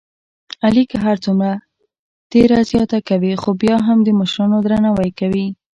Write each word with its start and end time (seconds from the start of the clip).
علی 0.65 0.83
که 0.91 0.97
هرڅومره 1.05 1.53
تېره 2.31 2.59
زیاته 2.69 2.99
کوي، 3.09 3.33
خوبیا 3.43 3.77
هم 3.87 3.97
د 4.03 4.09
مشرانو 4.19 4.57
درناوی 4.65 5.09
لري. 5.19 5.45